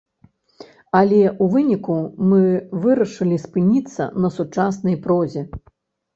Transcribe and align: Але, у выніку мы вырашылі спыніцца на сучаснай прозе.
Але, 0.99 1.19
у 1.45 1.49
выніку 1.55 1.97
мы 2.31 2.39
вырашылі 2.87 3.37
спыніцца 3.45 4.09
на 4.25 4.33
сучаснай 4.41 5.01
прозе. 5.07 5.47